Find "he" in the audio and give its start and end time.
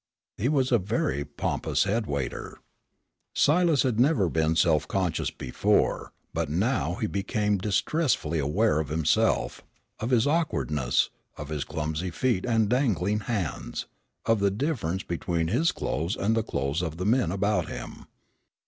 0.35-0.49, 6.95-7.05